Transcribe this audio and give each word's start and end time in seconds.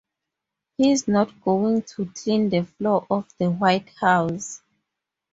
He's 0.79 1.07
not 1.07 1.39
going 1.43 1.83
to 1.83 2.07
clean 2.07 2.49
the 2.49 2.63
floor 2.63 3.05
of 3.07 3.29
the 3.37 3.51
White 3.51 3.89
House. 3.99 4.63